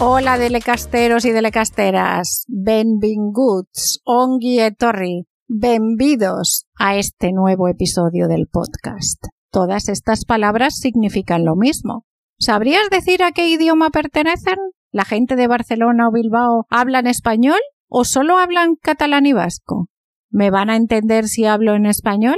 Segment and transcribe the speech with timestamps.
[0.00, 9.26] Hola delecasteros y delecasteras, benvinguts, ongi e torri, benvidos a este nuevo episodio del podcast.
[9.52, 12.04] Todas estas palabras significan lo mismo.
[12.40, 14.58] ¿Sabrías decir a qué idioma pertenecen?
[14.90, 19.86] ¿La gente de Barcelona o Bilbao hablan español o solo hablan catalán y vasco?
[20.34, 22.34] ¿Me van a entender si hablo en español?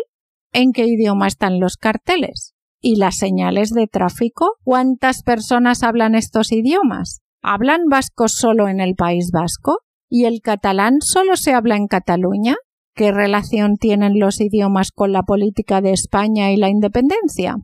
[0.52, 2.52] ¿En qué idioma están los carteles?
[2.78, 4.56] ¿Y las señales de tráfico?
[4.64, 7.22] ¿Cuántas personas hablan estos idiomas?
[7.42, 9.78] ¿Hablan vasco solo en el País Vasco?
[10.10, 12.56] ¿Y el catalán solo se habla en Cataluña?
[12.94, 17.56] ¿Qué relación tienen los idiomas con la política de España y la independencia?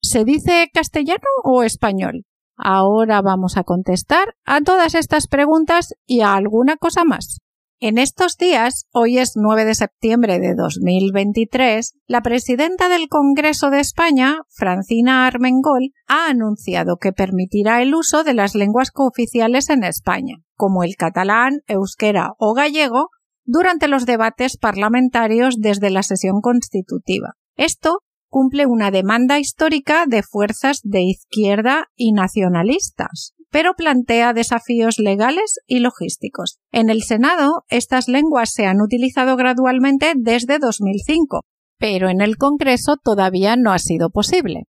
[0.00, 2.26] ¿Se dice castellano o español?
[2.56, 7.38] Ahora vamos a contestar a todas estas preguntas y a alguna cosa más.
[7.82, 13.80] En estos días, hoy es 9 de septiembre de 2023, la presidenta del Congreso de
[13.80, 20.34] España, Francina Armengol, ha anunciado que permitirá el uso de las lenguas cooficiales en España,
[20.56, 23.08] como el catalán, euskera o gallego,
[23.46, 27.36] durante los debates parlamentarios desde la sesión constitutiva.
[27.56, 35.58] Esto cumple una demanda histórica de fuerzas de izquierda y nacionalistas, pero plantea desafíos legales
[35.66, 36.58] y logísticos.
[36.72, 41.42] En el Senado, estas lenguas se han utilizado gradualmente desde 2005,
[41.78, 44.64] pero en el Congreso todavía no ha sido posible.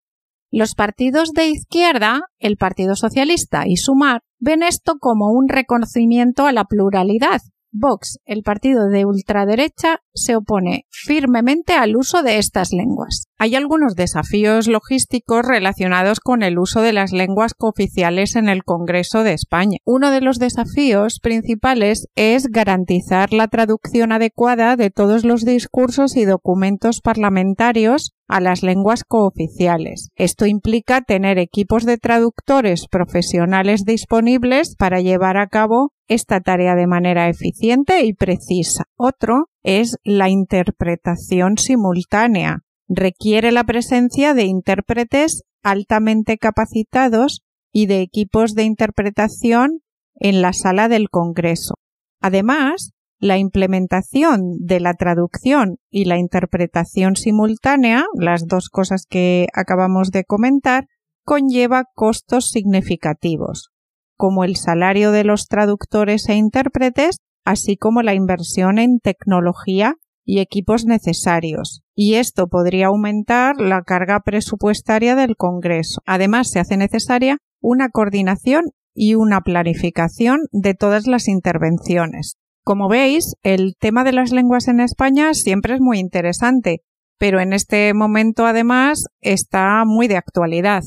[0.49, 6.51] Los partidos de izquierda, el Partido Socialista y Sumar, ven esto como un reconocimiento a
[6.51, 7.41] la pluralidad
[7.73, 13.27] Vox, el partido de ultraderecha, se opone firmemente al uso de estas lenguas.
[13.37, 19.23] Hay algunos desafíos logísticos relacionados con el uso de las lenguas cooficiales en el Congreso
[19.23, 19.77] de España.
[19.83, 26.25] Uno de los desafíos principales es garantizar la traducción adecuada de todos los discursos y
[26.25, 30.09] documentos parlamentarios a las lenguas cooficiales.
[30.15, 36.87] Esto implica tener equipos de traductores profesionales disponibles para llevar a cabo esta tarea de
[36.87, 38.85] manera eficiente y precisa.
[39.03, 42.59] Otro es la interpretación simultánea.
[42.87, 47.41] Requiere la presencia de intérpretes altamente capacitados
[47.73, 49.79] y de equipos de interpretación
[50.13, 51.73] en la sala del Congreso.
[52.21, 60.11] Además, la implementación de la traducción y la interpretación simultánea, las dos cosas que acabamos
[60.11, 60.85] de comentar,
[61.25, 63.71] conlleva costos significativos,
[64.15, 70.39] como el salario de los traductores e intérpretes, así como la inversión en tecnología y
[70.39, 71.83] equipos necesarios.
[71.95, 76.01] Y esto podría aumentar la carga presupuestaria del Congreso.
[76.05, 82.37] Además, se hace necesaria una coordinación y una planificación de todas las intervenciones.
[82.63, 86.81] Como veis, el tema de las lenguas en España siempre es muy interesante,
[87.17, 90.81] pero en este momento además está muy de actualidad.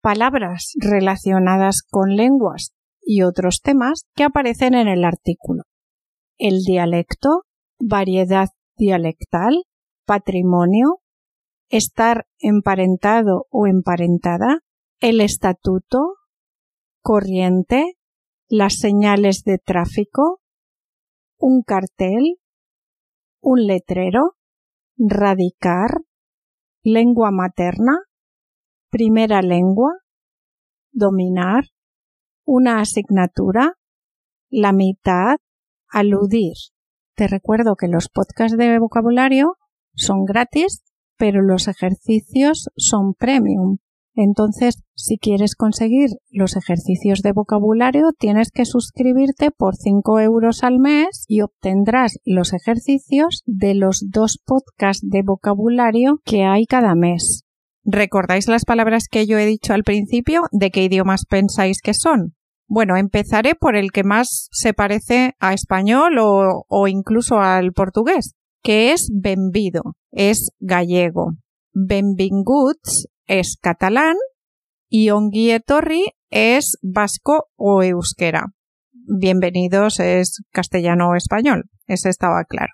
[0.00, 5.55] Palabras relacionadas con lenguas y otros temas que aparecen en el artículo.
[6.38, 7.44] El dialecto,
[7.78, 9.64] variedad dialectal,
[10.04, 10.98] patrimonio,
[11.70, 14.60] estar emparentado o emparentada,
[15.00, 16.16] el estatuto,
[17.00, 17.94] corriente,
[18.48, 20.40] las señales de tráfico,
[21.38, 22.36] un cartel,
[23.40, 24.36] un letrero,
[24.98, 26.02] radicar,
[26.82, 28.02] lengua materna,
[28.90, 29.92] primera lengua,
[30.92, 31.64] dominar,
[32.44, 33.72] una asignatura,
[34.50, 35.38] la mitad,
[35.98, 36.52] aludir.
[37.14, 39.54] Te recuerdo que los podcasts de vocabulario
[39.94, 40.82] son gratis,
[41.16, 43.78] pero los ejercicios son premium.
[44.14, 50.78] Entonces, si quieres conseguir los ejercicios de vocabulario, tienes que suscribirte por 5 euros al
[50.78, 57.44] mes y obtendrás los ejercicios de los dos podcasts de vocabulario que hay cada mes.
[57.84, 60.42] ¿Recordáis las palabras que yo he dicho al principio?
[60.50, 62.35] ¿De qué idiomas pensáis que son?
[62.68, 68.92] Bueno, empezaré por el que más se parece a español o, incluso al portugués, que
[68.92, 71.34] es benvido, es gallego.
[71.72, 74.16] Benvinguts es catalán
[74.88, 78.46] y Onguietorri es vasco o euskera.
[78.92, 82.72] Bienvenidos es castellano o español, ese estaba claro.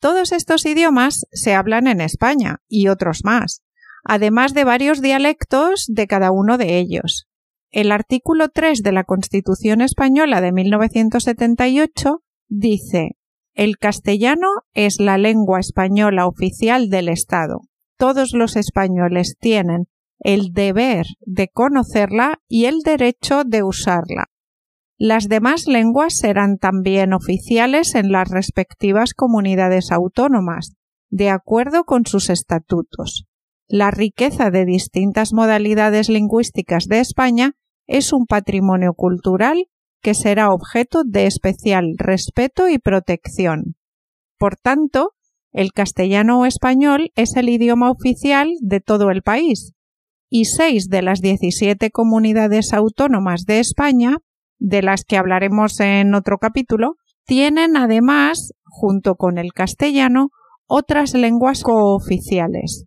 [0.00, 3.62] Todos estos idiomas se hablan en España y otros más,
[4.02, 7.29] además de varios dialectos de cada uno de ellos.
[7.72, 13.10] El artículo 3 de la Constitución española de 1978 dice
[13.54, 17.60] El castellano es la lengua española oficial del Estado.
[17.96, 19.84] Todos los españoles tienen
[20.18, 24.26] el deber de conocerla y el derecho de usarla.
[24.98, 30.74] Las demás lenguas serán también oficiales en las respectivas comunidades autónomas,
[31.08, 33.26] de acuerdo con sus estatutos.
[33.68, 37.54] La riqueza de distintas modalidades lingüísticas de España
[37.90, 39.66] es un patrimonio cultural
[40.00, 43.74] que será objeto de especial respeto y protección.
[44.38, 45.10] Por tanto,
[45.52, 49.72] el castellano o español es el idioma oficial de todo el país,
[50.30, 54.18] y seis de las 17 comunidades autónomas de España,
[54.60, 56.94] de las que hablaremos en otro capítulo,
[57.26, 60.28] tienen además, junto con el castellano,
[60.66, 62.84] otras lenguas cooficiales.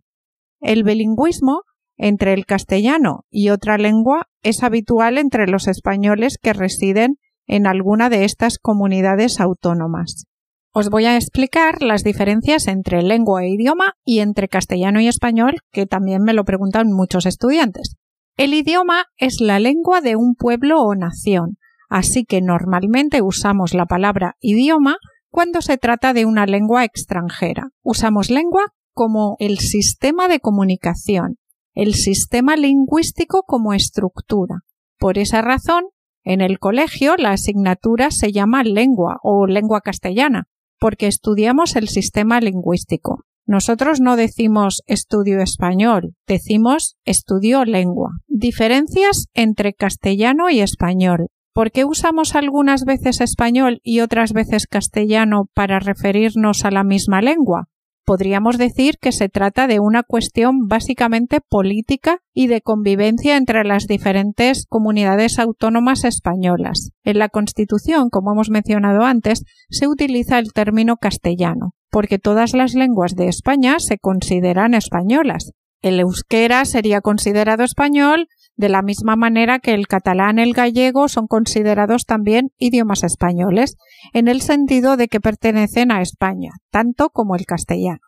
[0.60, 1.60] El bilingüismo
[1.96, 8.10] entre el castellano y otra lengua es habitual entre los españoles que residen en alguna
[8.10, 10.26] de estas comunidades autónomas.
[10.72, 15.54] Os voy a explicar las diferencias entre lengua e idioma y entre castellano y español,
[15.70, 17.94] que también me lo preguntan muchos estudiantes.
[18.36, 21.58] El idioma es la lengua de un pueblo o nación,
[21.88, 24.96] así que normalmente usamos la palabra idioma
[25.30, 27.68] cuando se trata de una lengua extranjera.
[27.82, 31.36] Usamos lengua como el sistema de comunicación,
[31.74, 34.60] el sistema lingüístico como estructura.
[34.98, 35.84] Por esa razón,
[36.22, 40.48] en el colegio la asignatura se llama lengua o lengua castellana,
[40.78, 43.24] porque estudiamos el sistema lingüístico.
[43.46, 48.12] Nosotros no decimos estudio español, decimos estudio lengua.
[48.26, 51.28] Diferencias entre castellano y español.
[51.52, 57.20] ¿Por qué usamos algunas veces español y otras veces castellano para referirnos a la misma
[57.20, 57.68] lengua?
[58.04, 63.86] Podríamos decir que se trata de una cuestión básicamente política y de convivencia entre las
[63.86, 66.90] diferentes comunidades autónomas españolas.
[67.02, 72.74] En la Constitución, como hemos mencionado antes, se utiliza el término castellano, porque todas las
[72.74, 75.52] lenguas de España se consideran españolas.
[75.82, 81.08] El euskera sería considerado español, de la misma manera que el catalán y el gallego
[81.08, 83.76] son considerados también idiomas españoles,
[84.12, 88.00] en el sentido de que pertenecen a España, tanto como el castellano.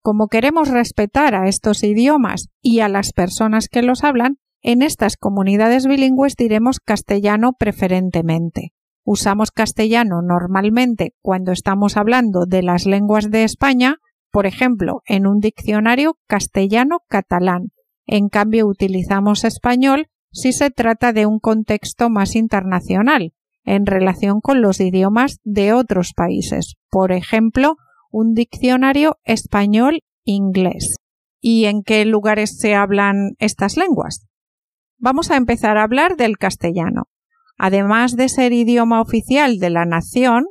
[0.00, 5.16] Como queremos respetar a estos idiomas y a las personas que los hablan, en estas
[5.16, 8.72] comunidades bilingües diremos castellano preferentemente.
[9.04, 13.96] Usamos castellano normalmente cuando estamos hablando de las lenguas de España,
[14.30, 17.68] por ejemplo, en un diccionario castellano-catalán,
[18.06, 23.32] en cambio, utilizamos español si se trata de un contexto más internacional,
[23.64, 26.74] en relación con los idiomas de otros países.
[26.90, 27.76] Por ejemplo,
[28.10, 30.96] un diccionario español-inglés.
[31.40, 34.26] ¿Y en qué lugares se hablan estas lenguas?
[34.98, 37.04] Vamos a empezar a hablar del castellano.
[37.56, 40.46] Además de ser idioma oficial de la nación,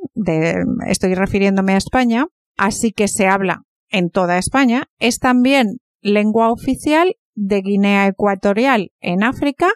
[0.86, 2.26] estoy refiriéndome a España,
[2.56, 9.22] así que se habla en toda España, es también lengua oficial de Guinea Ecuatorial en
[9.22, 9.70] África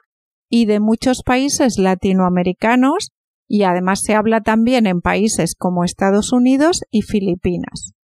[0.49, 3.12] y de muchos países latinoamericanos
[3.47, 7.95] y además se habla también en países como Estados Unidos y Filipinas.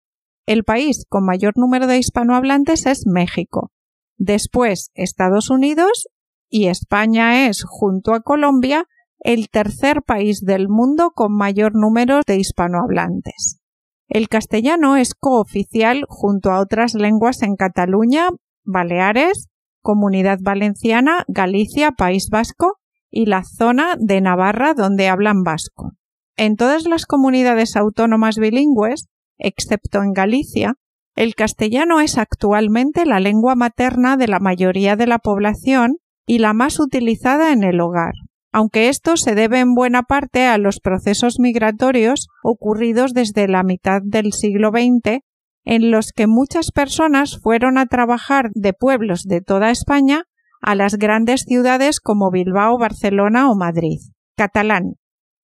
[0.46, 3.70] El país con mayor número de hispanohablantes es México.
[4.16, 6.08] Después Estados Unidos
[6.48, 8.86] y España es, junto a Colombia,
[9.18, 13.60] el tercer país del mundo con mayor número de hispanohablantes.
[14.08, 18.28] El castellano es cooficial junto a otras lenguas en Cataluña,
[18.64, 19.48] Baleares,
[19.82, 22.78] Comunidad Valenciana, Galicia, País Vasco
[23.10, 25.92] y la zona de Navarra donde hablan vasco.
[26.36, 30.74] En todas las comunidades autónomas bilingües, excepto en Galicia,
[31.14, 36.54] el castellano es actualmente la lengua materna de la mayoría de la población y la
[36.54, 38.14] más utilizada en el hogar,
[38.52, 44.00] aunque esto se debe en buena parte a los procesos migratorios ocurridos desde la mitad
[44.02, 45.20] del siglo XX
[45.64, 50.24] en los que muchas personas fueron a trabajar de pueblos de toda España
[50.60, 53.98] a las grandes ciudades como Bilbao, Barcelona o Madrid.
[54.36, 54.94] Catalán.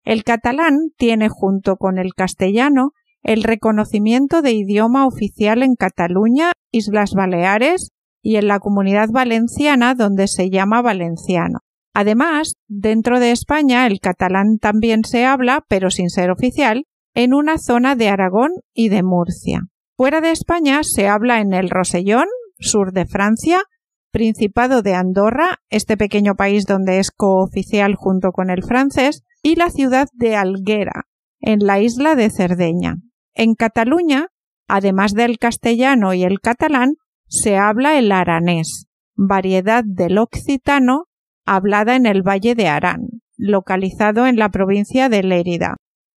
[0.04, 7.12] El catalán tiene junto con el castellano el reconocimiento de idioma oficial en Cataluña, Islas
[7.14, 7.90] Baleares
[8.22, 11.60] y en la comunidad valenciana donde se llama valenciano.
[11.92, 16.84] Además, dentro de España el catalán también se habla, pero sin ser oficial,
[17.14, 19.62] en una zona de Aragón y de Murcia.
[20.00, 22.24] Fuera de España se habla en el Rosellón,
[22.58, 23.64] sur de Francia,
[24.10, 29.68] Principado de Andorra, este pequeño país donde es cooficial junto con el francés, y la
[29.68, 31.04] ciudad de Alguera,
[31.38, 32.96] en la isla de Cerdeña.
[33.34, 34.28] En Cataluña
[34.68, 36.94] Además del castellano y el catalán,
[37.28, 41.08] se habla el aranés, variedad del occitano
[41.44, 43.02] hablada en el Valle de Arán,
[43.36, 45.76] localizado en la provincia de Lérida.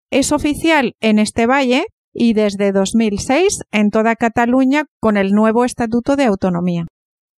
[0.09, 6.16] Es oficial en este valle y desde 2006 en toda Cataluña con el nuevo Estatuto
[6.16, 6.87] de Autonomía.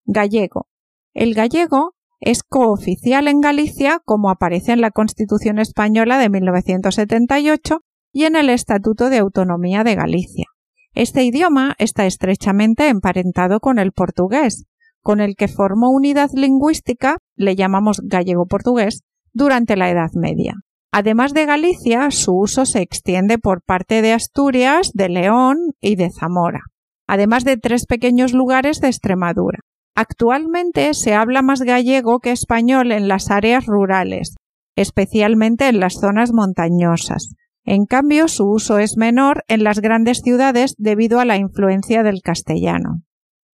[0.05, 0.67] Gallego.
[1.15, 7.81] El gallego es cooficial en Galicia, como aparece en la Constitución Española de 1978
[8.13, 10.47] y en el Estatuto de Autonomía de Galicia.
[10.95, 14.65] Este idioma está estrechamente emparentado con el portugués,
[15.03, 19.03] con el que formó unidad lingüística, le llamamos gallego-portugués,
[19.33, 20.55] durante la Edad Media.
[20.97, 26.09] Además de Galicia, su uso se extiende por parte de Asturias, de León y de
[26.13, 26.61] Zamora,
[27.09, 29.59] además de tres pequeños lugares de Extremadura.
[29.97, 34.37] Actualmente se habla más gallego que español en las áreas rurales,
[34.77, 37.35] especialmente en las zonas montañosas.
[37.65, 42.23] En cambio, su uso es menor en las grandes ciudades debido a la influencia del
[42.23, 43.03] castellano.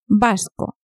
[0.06, 0.76] Vasco.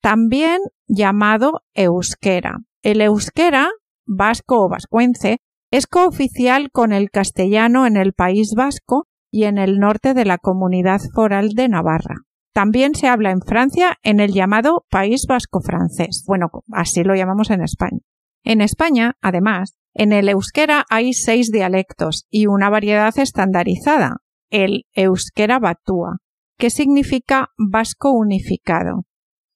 [0.00, 2.60] También llamado euskera.
[2.80, 3.68] El euskera,
[4.06, 5.40] vasco o vascuence,
[5.74, 10.38] es cooficial con el castellano en el País Vasco y en el norte de la
[10.38, 12.14] comunidad foral de Navarra.
[12.52, 16.22] También se habla en Francia en el llamado País Vasco francés.
[16.28, 17.98] Bueno, así lo llamamos en España.
[18.44, 24.18] En España, además, en el euskera hay seis dialectos y una variedad estandarizada,
[24.50, 26.18] el euskera batúa,
[26.56, 29.06] que significa vasco unificado.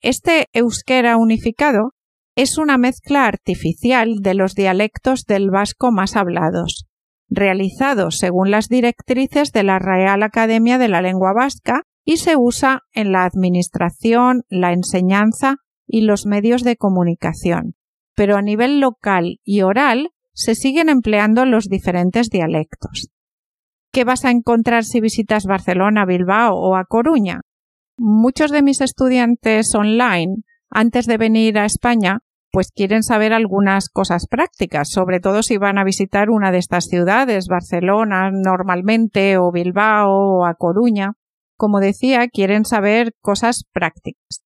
[0.00, 1.92] Este euskera unificado
[2.38, 6.86] es una mezcla artificial de los dialectos del vasco más hablados,
[7.28, 12.82] realizado según las directrices de la Real Academia de la Lengua Vasca y se usa
[12.92, 17.74] en la administración, la enseñanza y los medios de comunicación.
[18.14, 23.08] Pero a nivel local y oral se siguen empleando los diferentes dialectos.
[23.90, 27.40] ¿Qué vas a encontrar si visitas Barcelona, Bilbao o a Coruña?
[27.96, 32.20] Muchos de mis estudiantes online, antes de venir a España,
[32.58, 36.86] pues quieren saber algunas cosas prácticas, sobre todo si van a visitar una de estas
[36.86, 41.12] ciudades, Barcelona normalmente, o Bilbao, o a Coruña.
[41.56, 44.42] Como decía, quieren saber cosas prácticas,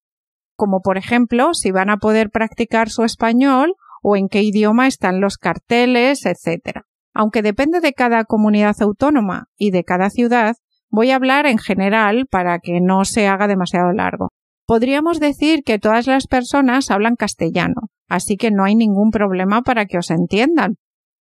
[0.57, 5.23] como por ejemplo si van a poder practicar su español o en qué idioma están
[5.23, 6.81] los carteles, etc.
[7.14, 10.57] Aunque depende de cada comunidad autónoma y de cada ciudad,
[10.90, 14.28] voy a hablar en general para que no se haga demasiado largo.
[14.66, 19.87] Podríamos decir que todas las personas hablan castellano, así que no hay ningún problema para
[19.87, 20.76] que os entiendan.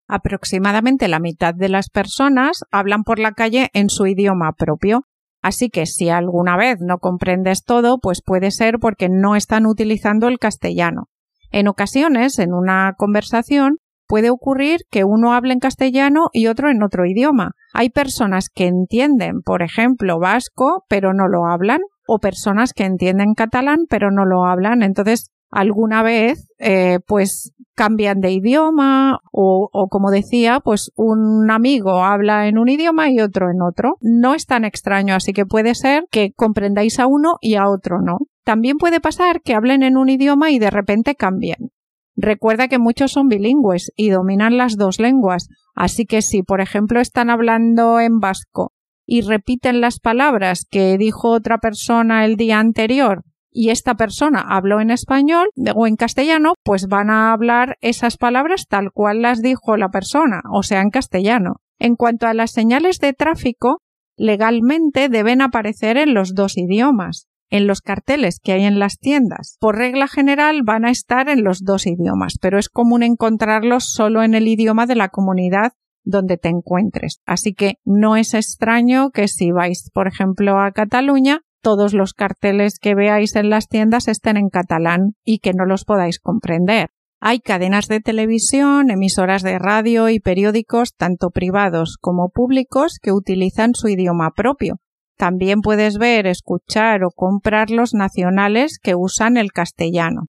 [0.09, 5.03] Aproximadamente la mitad de las personas hablan por la calle en su idioma propio,
[5.41, 10.27] así que si alguna vez no comprendes todo, pues puede ser porque no están utilizando
[10.27, 11.05] el castellano.
[11.53, 13.77] En ocasiones, en una conversación,
[14.09, 17.53] puede ocurrir que uno hable en castellano y otro en otro idioma.
[17.73, 23.35] Hay personas que entienden, por ejemplo, vasco, pero no lo hablan, o personas que entienden
[23.35, 24.83] catalán pero no lo hablan.
[24.83, 32.05] Entonces, alguna vez, eh, pues cambian de idioma o, o, como decía, pues un amigo
[32.05, 33.97] habla en un idioma y otro en otro.
[34.01, 38.01] No es tan extraño, así que puede ser que comprendáis a uno y a otro
[38.01, 38.19] no.
[38.45, 41.71] También puede pasar que hablen en un idioma y de repente cambien.
[42.17, 47.01] Recuerda que muchos son bilingües y dominan las dos lenguas, así que si, por ejemplo,
[47.01, 48.73] están hablando en vasco
[49.07, 54.81] y repiten las palabras que dijo otra persona el día anterior y esta persona habló
[54.81, 59.77] en español o en castellano, pues van a hablar esas palabras tal cual las dijo
[59.77, 61.57] la persona, o sea, en castellano.
[61.79, 63.81] En cuanto a las señales de tráfico,
[64.17, 67.27] legalmente deben aparecer en los dos idiomas.
[67.53, 71.43] En los carteles que hay en las tiendas, por regla general, van a estar en
[71.43, 75.73] los dos idiomas, pero es común encontrarlos solo en el idioma de la comunidad
[76.05, 77.21] donde te encuentres.
[77.27, 82.79] Así que no es extraño que si vais, por ejemplo, a Cataluña, todos los carteles
[82.79, 86.91] que veáis en las tiendas estén en catalán y que no los podáis comprender.
[87.21, 93.75] Hay cadenas de televisión, emisoras de radio y periódicos, tanto privados como públicos, que utilizan
[93.75, 94.77] su idioma propio.
[95.19, 100.29] También puedes ver, escuchar o comprar los nacionales que usan el castellano.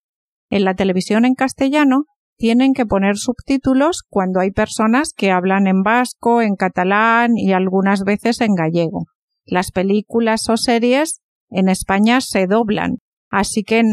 [0.50, 2.04] En la televisión en castellano
[2.36, 8.04] tienen que poner subtítulos cuando hay personas que hablan en vasco, en catalán y algunas
[8.04, 9.06] veces en gallego.
[9.46, 12.98] Las películas o series en España se doblan,
[13.30, 13.84] así que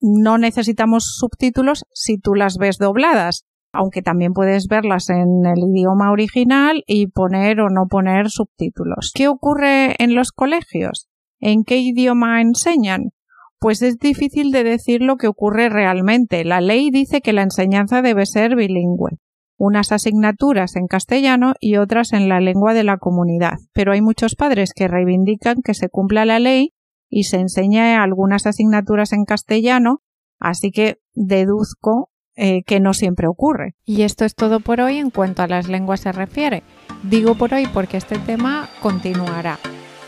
[0.00, 6.10] no necesitamos subtítulos si tú las ves dobladas, aunque también puedes verlas en el idioma
[6.10, 9.12] original y poner o no poner subtítulos.
[9.14, 11.08] ¿Qué ocurre en los colegios?
[11.38, 13.10] ¿En qué idioma enseñan?
[13.58, 16.44] Pues es difícil de decir lo que ocurre realmente.
[16.44, 19.18] La ley dice que la enseñanza debe ser bilingüe.
[19.60, 23.58] Unas asignaturas en castellano y otras en la lengua de la comunidad.
[23.74, 26.72] Pero hay muchos padres que reivindican que se cumpla la ley
[27.10, 29.98] y se enseñe algunas asignaturas en castellano,
[30.38, 33.74] así que deduzco eh, que no siempre ocurre.
[33.84, 36.62] Y esto es todo por hoy en cuanto a las lenguas se refiere.
[37.02, 39.58] Digo por hoy porque este tema continuará,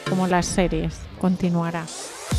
[0.09, 1.85] como las series, continuará.